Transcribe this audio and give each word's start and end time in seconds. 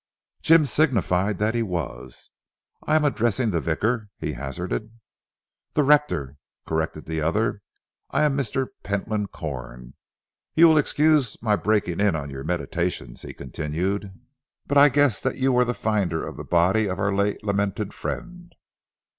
Jim 0.41 0.65
signified 0.65 1.37
that 1.37 1.53
he 1.53 1.61
was. 1.61 2.31
"I 2.87 2.95
am, 2.95 3.05
addressing 3.05 3.51
the 3.51 3.61
vicar?" 3.61 4.07
he 4.17 4.33
hazarded. 4.33 4.89
"The 5.75 5.83
rector," 5.83 6.37
corrected 6.65 7.05
the 7.05 7.21
other. 7.21 7.61
"I 8.09 8.23
am 8.23 8.35
Mr. 8.35 8.69
Pentland 8.81 9.31
Corn. 9.31 9.93
You 10.55 10.67
will 10.69 10.79
excuse 10.79 11.39
my 11.43 11.55
breaking 11.55 11.99
in 11.99 12.15
on 12.15 12.31
your 12.31 12.43
meditations," 12.43 13.21
he 13.21 13.35
continued, 13.35 14.11
"but 14.65 14.75
I 14.79 14.89
guessed 14.89 15.21
that 15.23 15.37
you 15.37 15.51
were 15.51 15.65
the 15.65 15.75
finder 15.75 16.25
of 16.27 16.35
the 16.35 16.43
body 16.43 16.89
of 16.89 16.97
our 16.97 17.13
late 17.13 17.43
lamented 17.43 17.93
friend." 17.93 18.55